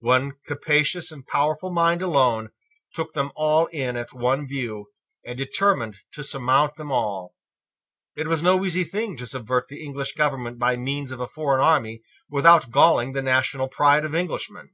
One 0.00 0.32
capacious 0.46 1.12
and 1.12 1.26
powerful 1.26 1.70
mind 1.70 2.00
alone 2.00 2.48
took 2.94 3.12
them 3.12 3.30
all 3.36 3.66
in 3.66 3.98
at 3.98 4.14
one 4.14 4.48
view, 4.48 4.86
and 5.26 5.36
determined 5.36 5.96
to 6.12 6.24
surmount 6.24 6.76
them 6.76 6.90
all. 6.90 7.34
It 8.16 8.26
was 8.26 8.42
no 8.42 8.64
easy 8.64 8.84
thing 8.84 9.18
to 9.18 9.26
subvert 9.26 9.68
the 9.68 9.84
English 9.84 10.14
government 10.14 10.58
by 10.58 10.78
means 10.78 11.12
of 11.12 11.20
a 11.20 11.28
foreign 11.28 11.60
army 11.60 12.00
without 12.30 12.70
galling 12.70 13.12
the 13.12 13.20
national 13.20 13.68
pride 13.68 14.06
of 14.06 14.14
Englishmen. 14.14 14.70